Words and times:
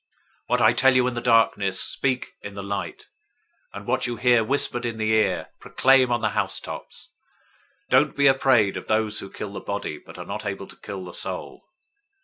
010:027 0.01 0.07
What 0.47 0.61
I 0.63 0.73
tell 0.73 0.95
you 0.95 1.05
in 1.07 1.13
the 1.13 1.21
darkness, 1.21 1.79
speak 1.79 2.31
in 2.41 2.55
the 2.55 2.63
light; 2.63 3.05
and 3.71 3.85
what 3.85 4.07
you 4.07 4.15
hear 4.15 4.43
whispered 4.43 4.83
in 4.83 4.97
the 4.97 5.11
ear, 5.11 5.49
proclaim 5.59 6.11
on 6.11 6.21
the 6.21 6.29
housetops. 6.29 7.09
010:028 7.89 7.89
Don't 7.91 8.17
be 8.17 8.25
afraid 8.25 8.77
of 8.77 8.87
those 8.87 9.19
who 9.19 9.29
kill 9.31 9.53
the 9.53 9.59
body, 9.59 9.99
but 10.03 10.17
are 10.17 10.25
not 10.25 10.43
able 10.43 10.65
to 10.65 10.75
kill 10.81 11.05
the 11.05 11.13
soul. 11.13 11.65